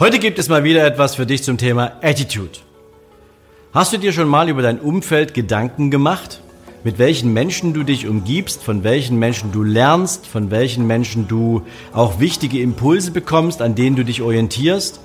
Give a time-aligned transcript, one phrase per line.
[0.00, 2.58] Heute gibt es mal wieder etwas für dich zum Thema Attitude.
[3.72, 6.40] Hast du dir schon mal über dein Umfeld Gedanken gemacht?
[6.82, 11.62] Mit welchen Menschen du dich umgibst, von welchen Menschen du lernst, von welchen Menschen du
[11.92, 14.98] auch wichtige Impulse bekommst, an denen du dich orientierst?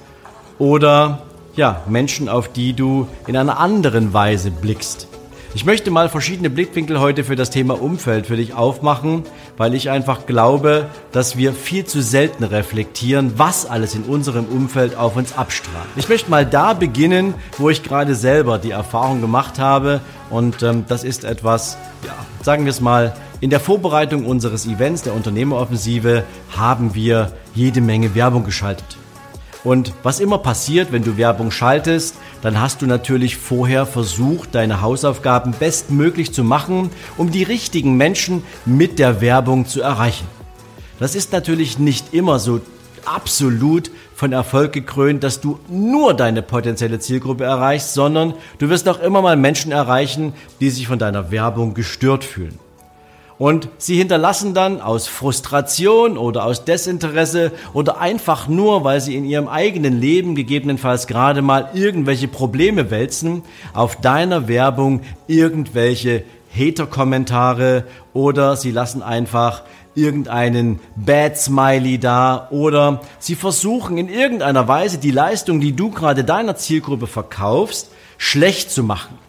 [0.58, 1.22] Oder
[1.56, 5.08] ja, Menschen, auf die du in einer anderen Weise blickst?
[5.56, 9.24] Ich möchte mal verschiedene Blickwinkel heute für das Thema Umfeld für dich aufmachen,
[9.58, 14.96] weil ich einfach glaube, dass wir viel zu selten reflektieren, was alles in unserem Umfeld
[14.96, 15.88] auf uns abstrahlt.
[15.96, 20.86] Ich möchte mal da beginnen, wo ich gerade selber die Erfahrung gemacht habe und ähm,
[20.88, 26.26] das ist etwas, ja, sagen wir es mal, in der Vorbereitung unseres Events der Unternehmeroffensive
[26.56, 28.98] haben wir jede Menge Werbung geschaltet.
[29.64, 34.82] Und was immer passiert, wenn du Werbung schaltest, dann hast du natürlich vorher versucht, deine
[34.82, 40.28] Hausaufgaben bestmöglich zu machen, um die richtigen Menschen mit der Werbung zu erreichen.
[41.00, 42.62] Das ist natürlich nicht immer so
[43.06, 49.00] absolut von Erfolg gekrönt, dass du nur deine potenzielle Zielgruppe erreichst, sondern du wirst auch
[49.00, 52.60] immer mal Menschen erreichen, die sich von deiner Werbung gestört fühlen.
[53.40, 59.24] Und sie hinterlassen dann aus Frustration oder aus Desinteresse oder einfach nur, weil sie in
[59.24, 63.44] ihrem eigenen Leben gegebenenfalls gerade mal irgendwelche Probleme wälzen,
[63.74, 69.64] auf deiner Werbung irgendwelche Hater-Kommentare oder sie lassen einfach
[69.96, 76.26] irgendeinen Bad Smiley da oder sie versuchen in irgendeiner Weise die Leistung, die du gerade
[76.26, 79.29] deiner Zielgruppe verkaufst, schlecht zu machen.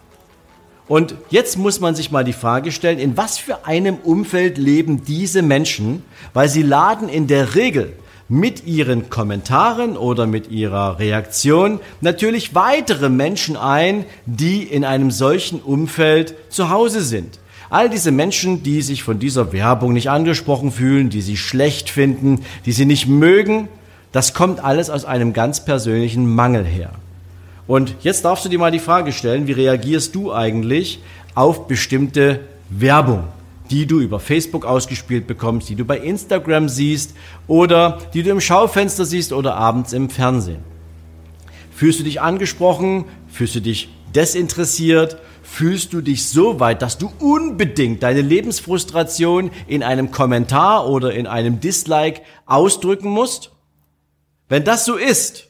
[0.90, 5.04] Und jetzt muss man sich mal die Frage stellen, in was für einem Umfeld leben
[5.04, 6.02] diese Menschen,
[6.34, 7.92] weil sie laden in der Regel
[8.28, 15.60] mit ihren Kommentaren oder mit ihrer Reaktion natürlich weitere Menschen ein, die in einem solchen
[15.60, 17.38] Umfeld zu Hause sind.
[17.70, 22.40] All diese Menschen, die sich von dieser Werbung nicht angesprochen fühlen, die sie schlecht finden,
[22.66, 23.68] die sie nicht mögen,
[24.10, 26.90] das kommt alles aus einem ganz persönlichen Mangel her.
[27.70, 30.98] Und jetzt darfst du dir mal die Frage stellen, wie reagierst du eigentlich
[31.36, 33.28] auf bestimmte Werbung,
[33.70, 37.14] die du über Facebook ausgespielt bekommst, die du bei Instagram siehst
[37.46, 40.64] oder die du im Schaufenster siehst oder abends im Fernsehen?
[41.70, 43.04] Fühlst du dich angesprochen?
[43.28, 45.18] Fühlst du dich desinteressiert?
[45.44, 51.28] Fühlst du dich so weit, dass du unbedingt deine Lebensfrustration in einem Kommentar oder in
[51.28, 53.52] einem Dislike ausdrücken musst?
[54.48, 55.49] Wenn das so ist,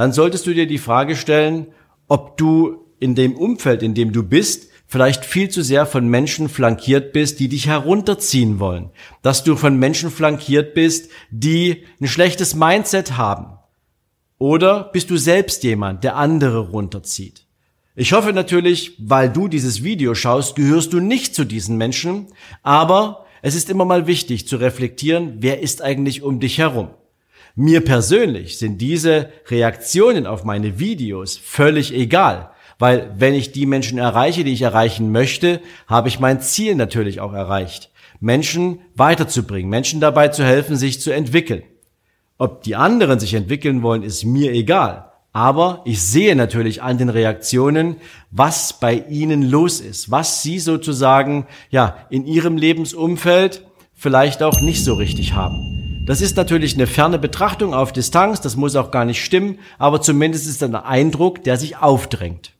[0.00, 1.66] dann solltest du dir die Frage stellen,
[2.08, 6.48] ob du in dem Umfeld, in dem du bist, vielleicht viel zu sehr von Menschen
[6.48, 8.88] flankiert bist, die dich herunterziehen wollen.
[9.20, 13.58] Dass du von Menschen flankiert bist, die ein schlechtes Mindset haben.
[14.38, 17.44] Oder bist du selbst jemand, der andere runterzieht?
[17.94, 22.28] Ich hoffe natürlich, weil du dieses Video schaust, gehörst du nicht zu diesen Menschen,
[22.62, 26.88] aber es ist immer mal wichtig zu reflektieren, wer ist eigentlich um dich herum.
[27.54, 33.98] Mir persönlich sind diese Reaktionen auf meine Videos völlig egal, weil wenn ich die Menschen
[33.98, 37.90] erreiche, die ich erreichen möchte, habe ich mein Ziel natürlich auch erreicht.
[38.20, 41.62] Menschen weiterzubringen, Menschen dabei zu helfen, sich zu entwickeln.
[42.38, 45.10] Ob die anderen sich entwickeln wollen, ist mir egal.
[45.32, 47.96] Aber ich sehe natürlich an den Reaktionen,
[48.30, 53.64] was bei ihnen los ist, was sie sozusagen, ja, in ihrem Lebensumfeld
[53.94, 55.79] vielleicht auch nicht so richtig haben.
[56.10, 60.02] Das ist natürlich eine ferne Betrachtung auf Distanz, das muss auch gar nicht stimmen, aber
[60.02, 62.50] zumindest ist ein Eindruck, der sich aufdrängt.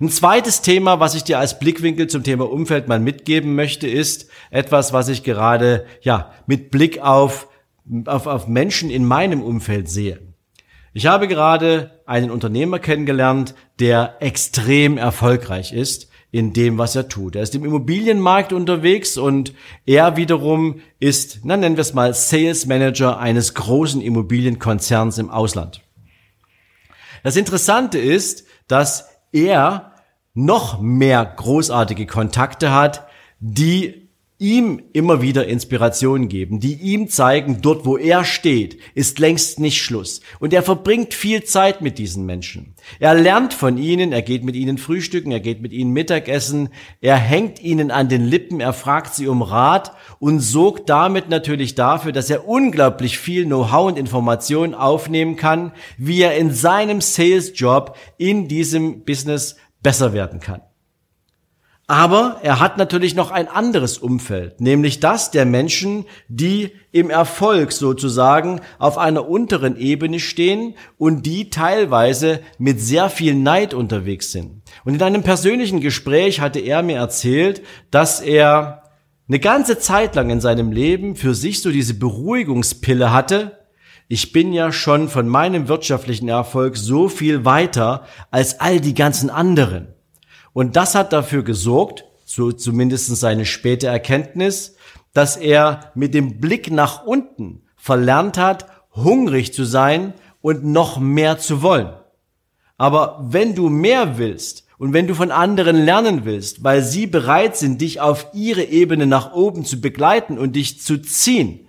[0.00, 4.30] Ein zweites Thema, was ich dir als Blickwinkel zum Thema Umfeld mal mitgeben möchte, ist
[4.52, 7.48] etwas, was ich gerade, ja, mit Blick auf,
[8.04, 10.20] auf, auf Menschen in meinem Umfeld sehe.
[10.92, 17.36] Ich habe gerade einen Unternehmer kennengelernt, der extrem erfolgreich ist in dem, was er tut.
[17.36, 19.54] Er ist im Immobilienmarkt unterwegs und
[19.86, 25.82] er wiederum ist, na nennen wir es mal, Sales Manager eines großen Immobilienkonzerns im Ausland.
[27.22, 29.92] Das Interessante ist, dass er
[30.34, 33.06] noch mehr großartige Kontakte hat,
[33.40, 34.05] die
[34.38, 39.82] ihm immer wieder Inspiration geben, die ihm zeigen, dort wo er steht, ist längst nicht
[39.82, 40.20] Schluss.
[40.40, 42.74] Und er verbringt viel Zeit mit diesen Menschen.
[43.00, 46.68] Er lernt von ihnen, er geht mit ihnen frühstücken, er geht mit ihnen Mittagessen,
[47.00, 51.74] er hängt ihnen an den Lippen, er fragt sie um Rat und sorgt damit natürlich
[51.74, 57.96] dafür, dass er unglaublich viel Know-how und Informationen aufnehmen kann, wie er in seinem Sales-Job
[58.18, 60.60] in diesem Business besser werden kann.
[61.88, 67.70] Aber er hat natürlich noch ein anderes Umfeld, nämlich das der Menschen, die im Erfolg
[67.70, 74.62] sozusagen auf einer unteren Ebene stehen und die teilweise mit sehr viel Neid unterwegs sind.
[74.84, 77.62] Und in einem persönlichen Gespräch hatte er mir erzählt,
[77.92, 78.82] dass er
[79.28, 83.58] eine ganze Zeit lang in seinem Leben für sich so diese Beruhigungspille hatte.
[84.08, 89.30] Ich bin ja schon von meinem wirtschaftlichen Erfolg so viel weiter als all die ganzen
[89.30, 89.95] anderen.
[90.56, 94.76] Und das hat dafür gesorgt, so zumindest seine späte Erkenntnis,
[95.12, 98.64] dass er mit dem Blick nach unten verlernt hat,
[98.94, 101.90] hungrig zu sein und noch mehr zu wollen.
[102.78, 107.58] Aber wenn du mehr willst und wenn du von anderen lernen willst, weil sie bereit
[107.58, 111.65] sind, dich auf ihre Ebene nach oben zu begleiten und dich zu ziehen,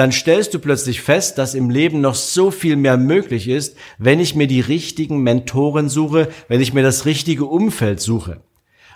[0.00, 4.18] dann stellst du plötzlich fest, dass im Leben noch so viel mehr möglich ist, wenn
[4.18, 8.40] ich mir die richtigen Mentoren suche, wenn ich mir das richtige Umfeld suche.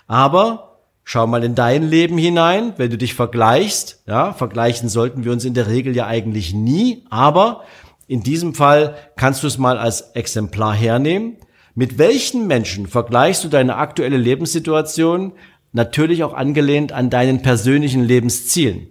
[0.07, 5.31] Aber schau mal in dein Leben hinein, wenn du dich vergleichst, ja, vergleichen sollten wir
[5.31, 7.65] uns in der Regel ja eigentlich nie, aber
[8.07, 11.35] in diesem Fall kannst du es mal als Exemplar hernehmen.
[11.75, 15.33] Mit welchen Menschen vergleichst du deine aktuelle Lebenssituation?
[15.71, 18.89] Natürlich auch angelehnt an deinen persönlichen Lebenszielen.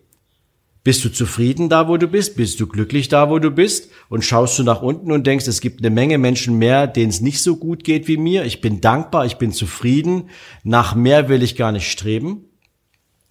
[0.85, 2.37] Bist du zufrieden da, wo du bist?
[2.37, 3.91] Bist du glücklich da, wo du bist?
[4.11, 7.23] Und schaust du nach unten und denkst, es gibt eine Menge Menschen mehr, denen es
[7.23, 8.45] nicht so gut geht wie mir.
[8.45, 10.29] Ich bin dankbar, ich bin zufrieden.
[10.63, 12.45] Nach mehr will ich gar nicht streben.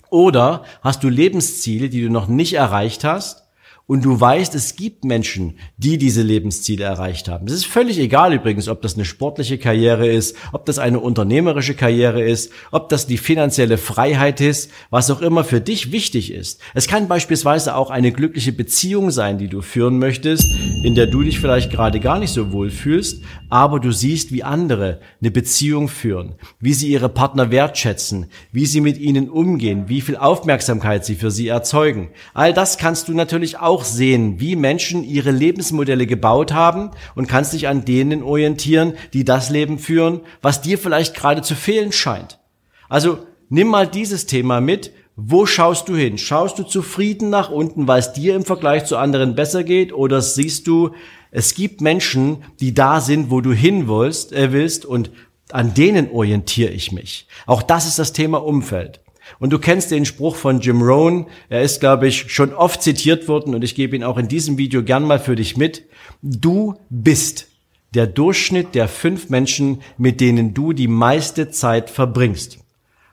[0.09, 3.42] Oder hast du Lebensziele, die du noch nicht erreicht hast?
[3.85, 7.47] Und du weißt, es gibt Menschen, die diese Lebensziele erreicht haben.
[7.47, 11.75] Es ist völlig egal übrigens, ob das eine sportliche Karriere ist, ob das eine unternehmerische
[11.75, 16.61] Karriere ist, ob das die finanzielle Freiheit ist, was auch immer für dich wichtig ist.
[16.73, 20.47] Es kann beispielsweise auch eine glückliche Beziehung sein, die du führen möchtest,
[20.83, 24.43] in der du dich vielleicht gerade gar nicht so wohl fühlst, aber du siehst, wie
[24.43, 30.01] andere eine Beziehung führen, wie sie ihre Partner wertschätzen, wie sie mit ihnen umgehen, wie
[30.01, 32.11] viel Aufmerksamkeit sie für sie erzeugen.
[32.33, 37.27] All das kannst du natürlich auch auch sehen, wie Menschen ihre Lebensmodelle gebaut haben und
[37.27, 41.91] kannst dich an denen orientieren, die das Leben führen, was dir vielleicht gerade zu fehlen
[41.91, 42.39] scheint.
[42.87, 43.17] Also
[43.49, 44.91] nimm mal dieses Thema mit.
[45.15, 46.19] Wo schaust du hin?
[46.19, 49.91] Schaust du zufrieden nach unten, weil es dir im Vergleich zu anderen besser geht?
[49.91, 50.91] Oder siehst du,
[51.31, 55.11] es gibt Menschen, die da sind, wo du hin willst, äh, willst und
[55.51, 57.27] an denen orientiere ich mich.
[57.47, 59.02] Auch das ist das Thema Umfeld.
[59.39, 61.27] Und du kennst den Spruch von Jim Rohn.
[61.49, 64.57] Er ist, glaube ich, schon oft zitiert worden und ich gebe ihn auch in diesem
[64.57, 65.83] Video gern mal für dich mit.
[66.21, 67.47] Du bist
[67.93, 72.59] der Durchschnitt der fünf Menschen, mit denen du die meiste Zeit verbringst.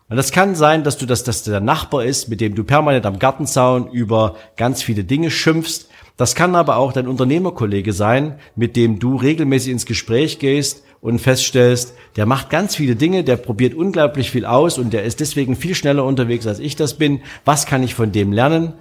[0.08, 3.06] Und das kann sein, dass du das, dass der Nachbar ist, mit dem du permanent
[3.06, 5.88] am Gartenzaun über ganz viele Dinge schimpfst.
[6.16, 11.18] Das kann aber auch dein Unternehmerkollege sein, mit dem du regelmäßig ins Gespräch gehst und
[11.18, 15.56] feststellst, der macht ganz viele Dinge, der probiert unglaublich viel aus und der ist deswegen
[15.56, 17.20] viel schneller unterwegs, als ich das bin.
[17.44, 18.74] Was kann ich von dem lernen?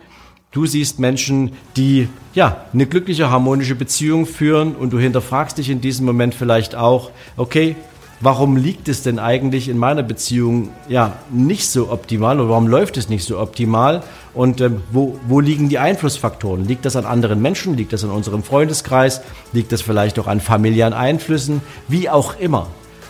[0.52, 5.80] Du siehst Menschen, die ja eine glückliche, harmonische Beziehung führen und du hinterfragst dich in
[5.80, 7.76] diesem Moment vielleicht auch, okay,
[8.22, 12.98] warum liegt es denn eigentlich in meiner Beziehung ja nicht so optimal oder warum läuft
[12.98, 16.66] es nicht so optimal und ähm, wo, wo liegen die Einflussfaktoren?
[16.66, 17.76] Liegt das an anderen Menschen?
[17.76, 19.22] Liegt das an unserem Freundeskreis?
[19.54, 21.62] Liegt das vielleicht auch an familiären Einflüssen?
[21.88, 22.68] Wie auch immer.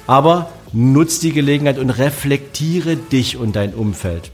[0.07, 4.31] Aber nutz die Gelegenheit und reflektiere dich und dein Umfeld.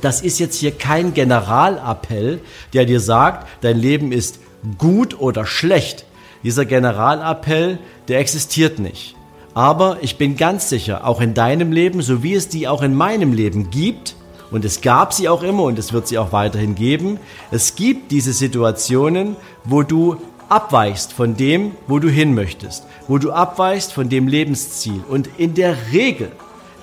[0.00, 2.40] Das ist jetzt hier kein Generalappell,
[2.72, 4.38] der dir sagt, dein Leben ist
[4.78, 6.04] gut oder schlecht.
[6.42, 9.15] Dieser Generalappell, der existiert nicht.
[9.56, 12.94] Aber ich bin ganz sicher, auch in deinem Leben, so wie es die auch in
[12.94, 14.14] meinem Leben gibt,
[14.50, 17.18] und es gab sie auch immer und es wird sie auch weiterhin geben,
[17.50, 19.34] es gibt diese Situationen,
[19.64, 20.18] wo du
[20.50, 25.02] abweichst von dem, wo du hin möchtest, wo du abweichst von dem Lebensziel.
[25.08, 26.32] Und in der Regel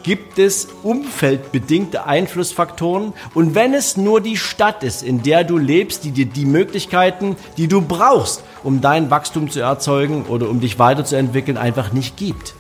[0.01, 6.05] gibt es umfeldbedingte Einflussfaktoren und wenn es nur die Stadt ist, in der du lebst,
[6.05, 10.79] die dir die Möglichkeiten, die du brauchst, um dein Wachstum zu erzeugen oder um dich
[10.79, 12.55] weiterzuentwickeln, einfach nicht gibt.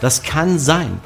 [0.00, 1.00] Das kann sein.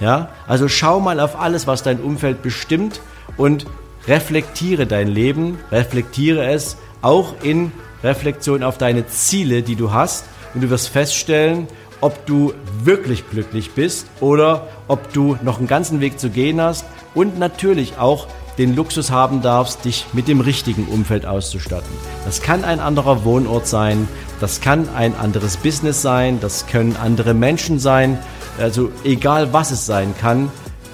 [0.00, 0.28] Ja?
[0.46, 3.00] Also schau mal auf alles, was dein Umfeld bestimmt
[3.36, 3.66] und
[4.06, 10.24] reflektiere dein Leben, reflektiere es auch in Reflexion auf deine Ziele, die du hast
[10.54, 11.66] und du wirst feststellen,
[12.00, 16.84] ob du wirklich glücklich bist oder ob du noch einen ganzen Weg zu gehen hast
[17.14, 21.90] und natürlich auch den Luxus haben darfst, dich mit dem richtigen Umfeld auszustatten.
[22.24, 24.08] Das kann ein anderer Wohnort sein,
[24.40, 28.18] das kann ein anderes Business sein, das können andere Menschen sein,
[28.58, 30.50] also egal was es sein kann,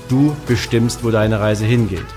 [0.09, 2.15] du bestimmst, wo deine Reise hingeht.